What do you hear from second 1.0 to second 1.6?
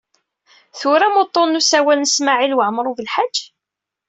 uḍḍun n